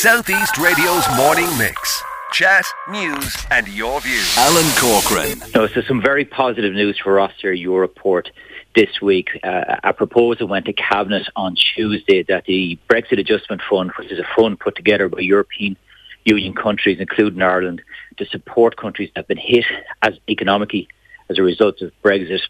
Southeast 0.00 0.56
Radio's 0.56 1.04
morning 1.14 1.46
mix. 1.58 2.02
Chat, 2.32 2.64
news, 2.88 3.36
and 3.50 3.68
your 3.68 4.00
views. 4.00 4.34
Alan 4.38 4.64
Corcoran. 4.78 5.38
No, 5.54 5.66
so 5.66 5.82
some 5.82 6.00
very 6.00 6.24
positive 6.24 6.72
news 6.72 6.98
for 6.98 7.20
us 7.20 7.34
here, 7.38 7.54
Europort 7.54 8.30
this 8.74 9.02
week. 9.02 9.28
Uh, 9.44 9.76
a 9.84 9.92
proposal 9.92 10.48
went 10.48 10.64
to 10.64 10.72
Cabinet 10.72 11.28
on 11.36 11.54
Tuesday 11.54 12.22
that 12.22 12.46
the 12.46 12.78
Brexit 12.88 13.18
Adjustment 13.18 13.60
Fund, 13.68 13.90
which 13.98 14.10
is 14.10 14.18
a 14.18 14.26
fund 14.34 14.58
put 14.58 14.74
together 14.74 15.10
by 15.10 15.20
European 15.20 15.76
Union 16.24 16.54
countries, 16.54 16.98
including 16.98 17.42
Ireland, 17.42 17.82
to 18.16 18.24
support 18.24 18.78
countries 18.78 19.10
that 19.14 19.20
have 19.20 19.28
been 19.28 19.36
hit 19.36 19.66
as 20.00 20.14
economically 20.30 20.88
as 21.28 21.38
a 21.38 21.42
result 21.42 21.82
of 21.82 21.92
Brexit, 22.02 22.40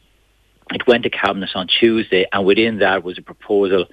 it 0.72 0.86
went 0.86 1.02
to 1.04 1.10
Cabinet 1.10 1.50
on 1.54 1.66
Tuesday, 1.66 2.26
and 2.32 2.44
within 2.44 2.78
that 2.78 3.02
was 3.02 3.18
a 3.18 3.22
proposal 3.22 3.86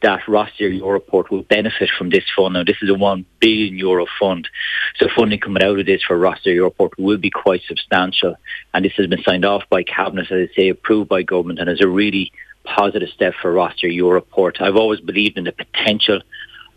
that 0.00 0.20
Rosslare 0.26 0.80
Europort 0.80 1.30
will 1.30 1.42
benefit 1.42 1.90
from 1.96 2.10
this 2.10 2.24
fund. 2.34 2.54
Now, 2.54 2.64
this 2.64 2.82
is 2.82 2.90
a 2.90 2.94
one 2.94 3.24
billion 3.38 3.76
euro 3.76 4.06
fund, 4.18 4.48
so 4.96 5.08
funding 5.14 5.40
coming 5.40 5.62
out 5.62 5.78
of 5.78 5.86
this 5.86 6.02
for 6.02 6.18
Rosslare 6.18 6.56
Europort 6.56 6.90
will 6.98 7.18
be 7.18 7.30
quite 7.30 7.62
substantial. 7.66 8.34
And 8.74 8.84
this 8.84 8.94
has 8.96 9.06
been 9.06 9.22
signed 9.22 9.44
off 9.44 9.62
by 9.70 9.82
Cabinet, 9.82 10.30
as 10.30 10.48
I 10.50 10.54
say, 10.54 10.68
approved 10.68 11.08
by 11.08 11.22
government, 11.22 11.60
and 11.60 11.68
is 11.68 11.80
a 11.80 11.88
really 11.88 12.32
positive 12.64 13.08
step 13.10 13.34
for 13.40 13.52
Rosslare 13.52 13.96
Europort. 13.96 14.60
I've 14.60 14.76
always 14.76 15.00
believed 15.00 15.38
in 15.38 15.44
the 15.44 15.52
potential 15.52 16.20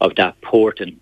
of 0.02 0.16
that 0.16 0.40
port, 0.42 0.80
and 0.82 1.00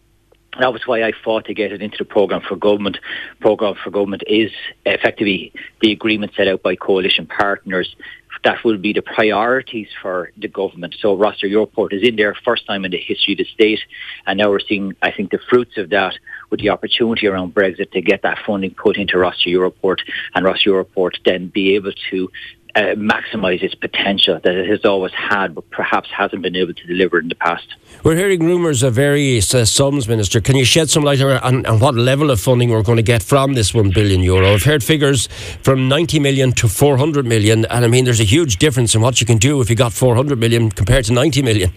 that 0.59 0.71
was 0.71 0.83
why 0.85 1.03
I 1.03 1.13
fought 1.23 1.45
to 1.45 1.53
get 1.53 1.71
it 1.71 1.81
into 1.81 1.97
the 1.97 2.05
programme 2.05 2.41
for 2.47 2.55
government. 2.55 2.97
Programme 3.39 3.75
for 3.83 3.89
government 3.89 4.23
is 4.27 4.51
effectively 4.85 5.51
the 5.81 5.91
agreement 5.91 6.33
set 6.35 6.47
out 6.47 6.61
by 6.61 6.75
coalition 6.75 7.25
partners 7.25 7.95
that 8.43 8.63
will 8.63 8.77
be 8.77 8.93
the 8.93 9.01
priorities 9.01 9.87
for 10.01 10.31
the 10.37 10.47
government. 10.47 10.95
So 10.99 11.17
Rosslare 11.17 11.51
Europort 11.51 11.93
is 11.93 12.07
in 12.07 12.15
there 12.15 12.35
first 12.43 12.65
time 12.65 12.83
in 12.85 12.91
the 12.91 12.97
history 12.97 13.33
of 13.33 13.37
the 13.37 13.45
state, 13.45 13.79
and 14.25 14.37
now 14.37 14.49
we're 14.49 14.59
seeing, 14.59 14.95
I 15.01 15.11
think, 15.11 15.31
the 15.31 15.39
fruits 15.49 15.77
of 15.77 15.89
that 15.89 16.15
with 16.49 16.59
the 16.59 16.69
opportunity 16.69 17.27
around 17.27 17.55
Brexit 17.55 17.91
to 17.91 18.01
get 18.01 18.21
that 18.23 18.39
funding 18.45 18.73
put 18.75 18.97
into 18.97 19.17
Rosslare 19.17 19.53
Europort, 19.55 19.99
and 20.35 20.45
Rosslare 20.45 20.83
Europort 20.83 21.15
then 21.25 21.47
be 21.47 21.75
able 21.75 21.93
to 22.11 22.29
uh, 22.75 22.95
maximise 22.95 23.61
its 23.61 23.75
potential 23.75 24.39
that 24.43 24.55
it 24.55 24.67
has 24.67 24.83
always 24.83 25.13
had, 25.13 25.53
but 25.53 25.69
perhaps 25.69 26.09
hasn't 26.09 26.41
been 26.41 26.55
able 26.55 26.73
to 26.73 26.87
deliver 26.87 27.19
in 27.19 27.27
the 27.27 27.35
past. 27.35 27.75
We're 28.03 28.15
hearing 28.15 28.43
rumours 28.43 28.81
of 28.83 28.95
various 28.95 29.53
uh, 29.53 29.65
sums, 29.65 30.07
Minister. 30.07 30.41
Can 30.41 30.55
you 30.55 30.65
shed 30.65 30.89
some 30.89 31.03
light 31.03 31.21
on, 31.21 31.65
on, 31.65 31.79
what 31.79 31.95
level 31.95 32.31
of 32.31 32.39
funding 32.39 32.69
we're 32.69 32.81
going 32.81 32.97
to 32.97 33.03
get 33.03 33.21
from 33.21 33.53
this 33.53 33.73
1 33.73 33.91
billion 33.91 34.21
euro? 34.21 34.53
I've 34.53 34.63
heard 34.63 34.83
figures 34.83 35.27
from 35.61 35.87
90 35.87 36.19
million 36.19 36.51
to 36.53 36.67
400 36.67 37.25
million, 37.25 37.65
and 37.65 37.85
I 37.85 37.87
mean, 37.87 38.05
there's 38.05 38.19
a 38.19 38.25
huge 38.25 38.57
difference 38.57 38.95
in 38.95 39.01
what 39.01 39.21
you 39.21 39.27
can 39.27 39.37
do 39.37 39.61
if 39.61 39.69
you 39.69 39.75
got 39.75 39.93
400 39.93 40.39
million 40.39 40.71
compared 40.71 41.05
to 41.05 41.13
90 41.13 41.41
million. 41.43 41.71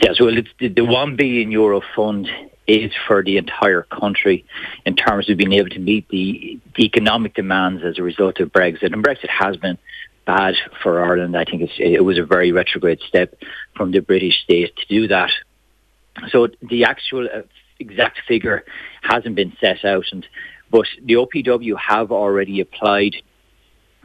Yes, 0.00 0.20
well, 0.20 0.36
it's 0.36 0.50
the, 0.60 0.68
the 0.68 0.84
1 0.84 1.16
billion 1.16 1.50
euro 1.50 1.80
fund 1.96 2.28
is 2.66 2.92
for 3.06 3.22
the 3.22 3.38
entire 3.38 3.82
country 3.82 4.44
in 4.86 4.94
terms 4.94 5.28
of 5.28 5.36
being 5.36 5.52
able 5.52 5.70
to 5.70 5.80
meet 5.80 6.08
the, 6.08 6.60
the 6.76 6.84
economic 6.84 7.34
demands 7.34 7.82
as 7.84 7.98
a 7.98 8.02
result 8.02 8.40
of 8.40 8.52
Brexit. 8.52 8.92
And 8.92 9.04
Brexit 9.04 9.28
has 9.28 9.56
been 9.56 9.78
bad 10.24 10.54
for 10.82 11.04
Ireland. 11.04 11.36
I 11.36 11.44
think 11.44 11.70
it 11.78 12.04
was 12.04 12.18
a 12.18 12.24
very 12.24 12.52
retrograde 12.52 13.00
step 13.00 13.34
from 13.76 13.90
the 13.90 14.00
British 14.00 14.42
state 14.42 14.74
to 14.76 14.86
do 14.86 15.08
that. 15.08 15.30
So 16.30 16.48
the 16.62 16.84
actual 16.84 17.26
uh, 17.26 17.42
exact 17.78 18.20
figure 18.28 18.64
hasn't 19.02 19.34
been 19.34 19.56
set 19.60 19.84
out, 19.84 20.04
and 20.12 20.26
but 20.70 20.86
the 21.02 21.14
OPW 21.14 21.76
have 21.78 22.12
already 22.12 22.60
applied 22.60 23.16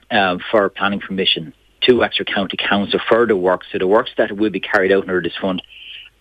um, 0.09 0.39
for 0.51 0.69
planning 0.69 0.99
permission 0.99 1.53
to 1.81 1.93
Wexford 1.97 2.27
County 2.27 2.57
Council 2.57 2.99
for 3.07 3.25
the 3.25 3.35
works. 3.35 3.67
So 3.71 3.77
the 3.77 3.87
works 3.87 4.11
that 4.17 4.35
will 4.35 4.49
be 4.49 4.59
carried 4.59 4.91
out 4.91 5.03
under 5.03 5.21
this 5.21 5.35
fund 5.39 5.61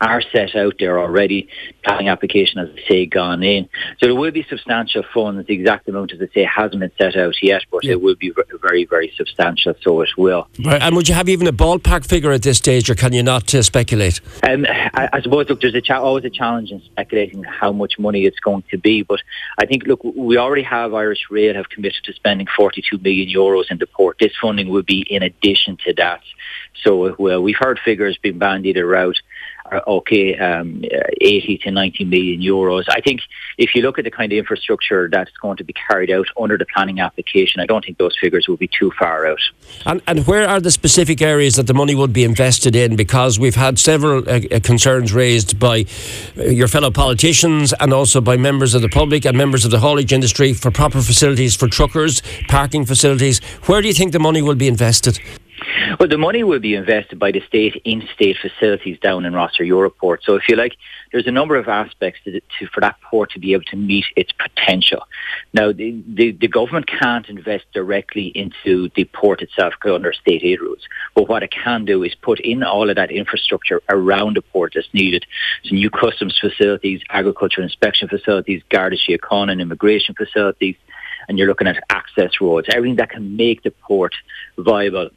are 0.01 0.23
set 0.33 0.55
out 0.55 0.75
there 0.79 0.99
already. 1.01 1.49
Planning 1.85 2.09
application, 2.09 2.59
as 2.61 2.69
I 2.71 2.89
say, 2.89 3.07
gone 3.07 3.43
in. 3.43 3.69
So 3.99 4.07
there 4.07 4.15
will 4.15 4.31
be 4.31 4.45
substantial 4.49 5.03
funds. 5.15 5.47
The 5.47 5.55
exact 5.55 5.89
amount, 5.89 6.13
as 6.13 6.21
I 6.21 6.29
say, 6.35 6.45
hasn't 6.45 6.81
been 6.81 6.93
set 6.99 7.17
out 7.17 7.35
yet, 7.43 7.63
but 7.71 7.85
yeah. 7.85 7.93
it 7.93 8.03
will 8.03 8.17
be 8.17 8.33
very, 8.61 8.85
very 8.85 9.13
substantial. 9.17 9.75
So 9.83 10.01
it 10.03 10.11
will. 10.17 10.49
Right. 10.65 10.83
And 10.83 10.97
would 10.97 11.09
you 11.09 11.15
have 11.15 11.29
even 11.29 11.47
a 11.47 11.53
ballpark 11.53 12.07
figure 12.07 12.33
at 12.33 12.43
this 12.43 12.59
stage, 12.59 12.91
or 12.91 12.95
can 12.95 13.13
you 13.13 13.23
not 13.23 13.55
uh, 13.55 13.63
speculate? 13.63 14.21
Um, 14.43 14.67
I, 14.69 15.09
I, 15.13 15.23
suppose 15.23 15.49
look, 15.49 15.61
there's 15.61 15.75
a 15.75 15.81
cha- 15.81 16.03
always 16.03 16.25
a 16.25 16.31
challenge 16.31 16.71
in 16.71 16.81
speculating 16.83 17.43
how 17.45 17.73
much 17.73 17.99
money 17.99 18.25
it's 18.25 18.41
going 18.41 18.65
to 18.71 18.79
be. 18.79 19.03
But 19.03 19.21
I 19.59 19.67
think 19.67 19.85
look, 19.87 20.03
we 20.05 20.37
already 20.37 20.63
have 20.63 20.95
Irish 20.95 21.31
Rail 21.31 21.55
have 21.55 21.69
committed 21.69 22.05
to 22.05 22.13
spending 22.13 22.47
42 22.57 22.99
million 22.99 23.29
euros 23.29 23.71
in 23.71 23.79
the 23.79 23.87
port. 23.87 24.17
This 24.19 24.33
funding 24.41 24.69
will 24.69 24.83
be 24.83 25.07
in 25.09 25.23
addition 25.23 25.77
to 25.87 25.95
that. 25.95 26.23
So 26.83 27.15
well, 27.19 27.43
we've 27.43 27.57
heard 27.59 27.79
figures 27.85 28.19
being 28.23 28.39
bandied 28.39 28.77
around 28.77 29.19
okay, 29.87 30.37
um, 30.39 30.83
80 31.21 31.59
to 31.65 31.71
90 31.71 32.05
million 32.05 32.41
euros. 32.41 32.85
I 32.89 33.01
think 33.01 33.21
if 33.59 33.75
you 33.75 33.83
look 33.83 33.99
at 33.99 34.05
the 34.05 34.11
kind 34.11 34.33
of 34.33 34.39
infrastructure 34.39 35.09
that's 35.11 35.31
going 35.43 35.57
to 35.59 35.65
be 35.65 35.73
carried 35.73 36.11
out 36.11 36.27
under 36.41 36.59
the 36.59 36.67
planning 36.73 37.01
application, 37.01 37.61
I 37.61 37.67
don't 37.67 37.85
think 37.85 37.99
those 37.99 38.17
figures 38.21 38.49
will 38.49 38.57
be 38.57 38.69
too 38.69 38.93
far 38.99 39.27
out. 39.27 39.41
And, 39.85 40.03
and 40.07 40.27
where 40.27 40.49
are 40.49 40.61
the 40.61 40.71
specific 40.71 41.23
areas 41.23 41.55
that 41.55 41.67
the 41.67 41.75
money 41.75 41.95
would 41.95 42.13
be 42.13 42.25
invested 42.25 42.77
in? 42.77 42.97
Because 42.97 43.39
we've 43.39 43.55
had 43.55 43.79
several 43.79 44.29
uh, 44.29 44.41
uh 44.51 44.61
concerns 44.61 45.13
raised 45.13 45.59
by 45.59 45.87
uh, 46.37 46.45
your 46.45 46.69
fellow 46.69 46.91
politicians 46.91 47.73
and 47.81 47.93
also 47.93 48.21
by 48.21 48.37
members 48.37 48.75
of 48.75 48.83
the 48.83 48.89
public 48.89 49.25
and 49.25 49.37
members 49.37 49.65
of 49.65 49.71
the 49.71 49.81
haulage 49.81 50.13
industry 50.13 50.53
for 50.53 50.71
proper 50.71 51.01
facilities 51.01 51.55
for 51.57 51.69
truckers, 51.69 52.23
parking 52.49 52.85
facilities. 52.85 53.41
Where 53.67 53.81
do 53.83 53.89
you 53.89 53.95
think 53.95 54.13
the 54.13 54.19
money 54.19 54.43
will 54.43 54.55
be 54.55 54.69
invested? 54.69 55.19
Well, 55.99 56.09
the 56.11 56.19
money 56.19 56.45
will 56.45 56.59
be 56.59 56.75
invested 56.75 57.19
by 57.19 57.31
the 57.31 57.41
state 57.47 57.81
in 57.85 58.07
state 58.15 58.37
facilities 58.37 58.99
down 58.99 59.25
in 59.25 59.33
Rosslare 59.33 59.67
Europort. 59.67 60.19
So, 60.25 60.35
if 60.35 60.47
you 60.47 60.55
like, 60.55 60.77
there's 61.11 61.27
a 61.27 61.33
number 61.33 61.57
of 61.57 61.69
aspects 61.69 62.21
to, 62.25 62.41
to, 62.41 62.67
for 62.67 62.81
that 62.83 63.01
port 63.01 63.31
to 63.31 63.39
be 63.39 63.55
able 63.55 63.65
to 63.65 63.77
meet 63.77 64.05
its 64.15 64.31
potential. 64.33 65.07
Now, 65.55 65.73
the, 65.73 66.03
the, 66.07 66.33
the, 66.33 66.49
government 66.49 66.87
can't 66.87 67.27
invest 67.31 67.65
directly 67.73 68.27
into 68.27 68.91
the 68.95 69.05
port 69.05 69.41
itself 69.41 69.75
under 69.85 70.13
state 70.13 70.43
aid 70.45 70.61
rules. 70.61 70.83
But 71.15 71.31
what 71.31 71.43
it 71.43 71.51
can 71.51 71.87
do 71.87 72.03
is 72.03 72.15
put 72.15 72.41
in 72.41 72.63
all 72.63 72.91
of 72.91 72.97
that 72.97 73.11
infrastructure 73.11 73.81
around 73.89 74.37
the 74.37 74.43
port 74.43 74.73
that's 74.75 74.93
needed. 74.93 75.25
So, 75.65 75.77
new 75.77 75.89
customs 75.89 76.39
facilities, 76.39 77.01
agriculture 77.09 77.63
inspection 77.63 78.09
facilities, 78.09 78.63
Garda 78.69 78.97
Síochána 78.97 79.53
and 79.53 79.63
immigration 79.63 80.15
facilities. 80.15 80.77
And 81.29 81.39
you're 81.39 81.49
looking 81.49 81.69
at 81.69 81.83
access 81.89 82.33
roads, 82.41 82.69
everything 82.71 82.97
that 82.97 83.11
can 83.11 83.37
make 83.37 83.63
the 83.63 83.71
port 83.71 84.15
viable 84.59 85.09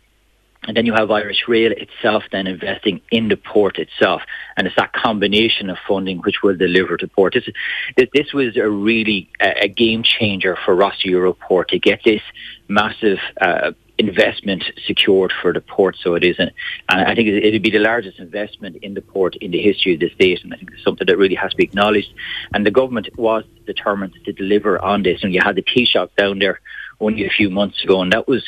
and 0.64 0.76
then 0.76 0.86
you 0.86 0.94
have 0.94 1.10
Irish 1.10 1.48
Rail 1.48 1.72
itself 1.72 2.24
then 2.32 2.46
investing 2.46 3.02
in 3.12 3.30
the 3.30 3.38
port 3.38 3.80
itself. 3.80 4.22
And 4.58 4.68
it's 4.68 4.76
that 4.76 4.94
combination 4.94 5.70
of 5.70 5.78
funding 5.88 6.20
which 6.20 6.44
will 6.44 6.56
deliver 6.56 6.98
to 6.98 7.08
port. 7.08 7.34
This, 7.34 8.10
this 8.14 8.34
was 8.34 8.58
a 8.58 8.70
really 8.70 9.30
a, 9.42 9.64
a 9.64 9.68
game 9.68 10.04
changer 10.04 10.58
for 10.66 10.76
Rosslare 10.76 11.36
Europort 11.36 11.70
to 11.70 11.80
get 11.80 12.02
this 12.04 12.22
massive 12.68 13.20
uh, 13.40 13.72
investment 13.98 14.64
secured 14.86 15.34
for 15.42 15.54
the 15.54 15.62
port. 15.62 15.98
So 16.02 16.16
it 16.16 16.24
isn't, 16.24 16.52
and 16.90 17.02
I 17.02 17.16
think 17.16 17.30
it'd 17.30 17.64
be 17.64 17.70
the 17.70 17.80
largest 17.80 18.20
investment 18.20 18.78
in 18.82 18.94
the 18.94 19.02
port 19.02 19.36
in 19.38 19.52
the 19.52 19.62
history 19.62 19.94
of 19.94 20.02
the 20.02 20.10
state. 20.10 20.44
And 20.44 20.54
I 20.54 20.58
think 20.58 20.72
it's 20.74 20.84
something 20.84 21.08
that 21.08 21.18
really 21.18 21.36
has 21.36 21.52
to 21.52 21.58
be 21.58 21.64
acknowledged. 21.64 22.14
And 22.54 22.66
the 22.66 22.72
government 22.72 23.10
was 23.18 23.44
determined 23.66 24.14
to 24.26 24.34
deliver 24.34 24.82
on 24.84 25.04
this. 25.04 25.24
And 25.24 25.34
you 25.34 25.42
had 25.44 25.56
the 25.56 25.64
Taoiseach 25.64 26.10
down 26.18 26.40
there 26.40 26.60
only 27.00 27.26
a 27.26 27.30
few 27.30 27.50
months 27.50 27.84
ago, 27.84 28.02
and 28.02 28.12
that 28.12 28.28
was 28.28 28.44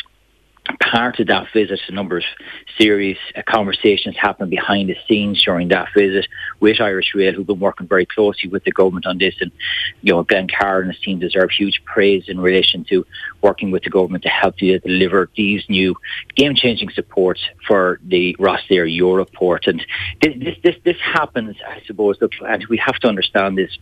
part 0.79 1.19
of 1.19 1.27
that 1.27 1.47
visit, 1.53 1.79
a 1.87 1.91
number 1.91 2.17
of 2.17 2.23
serious 2.77 3.17
uh, 3.35 3.41
conversations 3.47 4.15
happened 4.17 4.49
behind 4.49 4.89
the 4.89 4.95
scenes 5.07 5.43
during 5.43 5.69
that 5.69 5.87
visit 5.95 6.27
with 6.59 6.79
Irish 6.79 7.15
Rail, 7.15 7.33
who've 7.33 7.47
been 7.47 7.59
working 7.59 7.87
very 7.87 8.05
closely 8.05 8.49
with 8.49 8.63
the 8.63 8.71
government 8.71 9.05
on 9.05 9.17
this. 9.17 9.35
And, 9.41 9.51
you 10.01 10.13
know, 10.13 10.23
Glenn 10.23 10.47
Carr 10.47 10.81
and 10.81 10.91
his 10.91 11.01
team 11.01 11.19
deserve 11.19 11.49
huge 11.51 11.83
praise 11.85 12.25
in 12.27 12.39
relation 12.39 12.83
to 12.85 13.05
working 13.41 13.71
with 13.71 13.83
the 13.83 13.89
government 13.89 14.23
to 14.23 14.29
help 14.29 14.57
deliver 14.57 15.29
these 15.35 15.63
new 15.67 15.95
game-changing 16.35 16.91
supports 16.91 17.41
for 17.67 17.99
the 18.03 18.35
Rosslare 18.39 18.87
Europort. 18.87 19.67
And 19.67 19.83
this, 20.21 20.35
this, 20.37 20.57
this, 20.63 20.75
this 20.83 20.97
happens, 21.01 21.55
I 21.67 21.81
suppose, 21.85 22.17
and 22.21 22.65
we 22.67 22.77
have 22.77 22.99
to 22.99 23.07
understand 23.07 23.57
this 23.57 23.77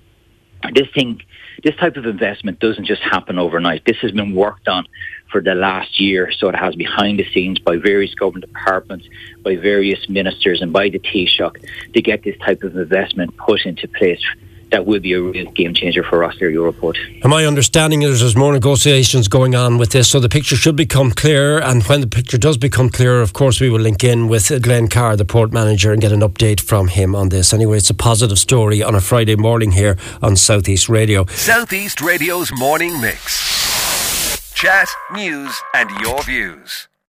this 0.74 0.88
thing, 0.94 1.22
this 1.64 1.76
type 1.76 1.98
of 1.98 2.06
investment 2.06 2.60
doesn't 2.60 2.86
just 2.86 3.02
happen 3.02 3.40
overnight. 3.40 3.84
This 3.86 3.98
has 3.98 4.12
been 4.12 4.36
worked 4.36 4.68
on 4.68 4.88
for 5.32 5.42
the 5.42 5.56
last 5.56 6.00
year, 6.00 6.32
so 6.32 6.50
it 6.50 6.56
has 6.56 6.76
behind 6.76 7.20
the 7.20 7.26
scenes 7.32 7.60
by 7.60 7.78
various 7.78 8.14
government 8.16 8.46
departments, 8.46 9.08
by 9.44 9.56
various 9.56 10.10
ministers, 10.10 10.62
and 10.62 10.74
by 10.74 10.90
the 10.90 11.00
Taoiseach 11.00 11.94
to 11.94 12.02
get 12.02 12.24
this 12.24 12.38
type 12.40 12.64
of 12.64 12.76
investment 12.76 13.36
put 13.38 13.66
into 13.66 13.88
place 13.88 14.24
that 14.72 14.86
will 14.86 15.00
be 15.00 15.14
a 15.14 15.22
real 15.22 15.52
game 15.52 15.74
changer 15.74 16.04
for 16.04 16.24
us 16.24 16.38
here, 16.38 16.52
Europort. 16.52 16.98
And 17.22 17.30
my 17.30 17.46
understanding 17.46 18.02
is 18.02 18.20
there's 18.20 18.36
more 18.36 18.54
negotiations 18.54 19.28
going 19.28 19.56
on 19.56 19.78
with 19.78 19.92
this, 19.92 20.10
so 20.10 20.20
the 20.20 20.30
picture 20.30 20.56
should 20.56 20.76
become 20.76 21.12
clearer. 21.12 21.62
And 21.62 21.84
when 21.84 22.02
the 22.02 22.08
picture 22.08 22.38
does 22.38 22.58
become 22.58 22.90
clearer, 22.90 23.22
of 23.22 23.34
course, 23.34 23.60
we 23.60 23.70
will 23.70 23.80
link 23.80 24.04
in 24.04 24.28
with 24.28 24.62
Glenn 24.62 24.88
Carr, 24.88 25.16
the 25.16 25.26
port 25.26 25.52
manager, 25.52 25.92
and 25.92 26.02
get 26.02 26.12
an 26.12 26.22
update 26.22 26.60
from 26.60 26.88
him 26.90 27.16
on 27.16 27.30
this. 27.30 27.54
Anyway, 27.54 27.78
it's 27.78 27.90
a 27.90 27.96
positive 27.96 28.40
story 28.40 28.84
on 28.84 28.96
a 28.96 29.02
Friday 29.02 29.36
morning 29.36 29.72
here 29.72 29.98
on 30.22 30.36
Southeast 30.36 30.90
Radio. 30.90 31.26
Southeast 31.28 32.02
Radio's 32.02 32.52
morning 32.52 33.00
mix. 33.00 34.54
Chat, 34.54 34.90
news, 35.14 35.56
and 35.74 35.90
your 36.02 36.22
views. 36.24 36.89